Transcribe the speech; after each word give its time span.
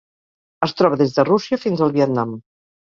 Es 0.67 0.73
troba 0.79 0.99
des 1.03 1.15
de 1.19 1.27
Rússia 1.29 1.61
fins 1.67 1.87
al 1.89 1.97
Vietnam. 2.01 2.37